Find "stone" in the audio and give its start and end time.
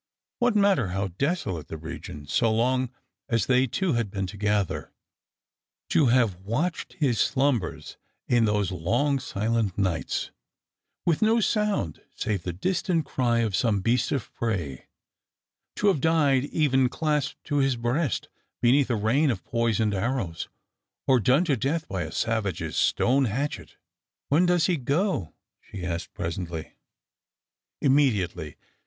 22.75-23.25